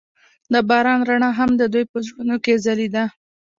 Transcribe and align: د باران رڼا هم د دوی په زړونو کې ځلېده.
د 0.53 0.55
باران 0.69 0.99
رڼا 1.09 1.29
هم 1.39 1.49
د 1.61 1.63
دوی 1.73 1.85
په 1.91 1.97
زړونو 2.07 2.35
کې 2.43 2.53
ځلېده. 2.65 3.05